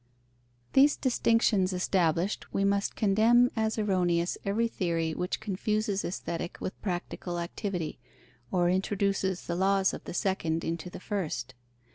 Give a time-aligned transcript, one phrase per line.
[0.73, 7.37] _These distinctions established, we must condemn as erroneous every theory which confuses aesthetic with practical
[7.39, 7.99] activity,
[8.51, 11.53] or introduces the laws of the second into the first.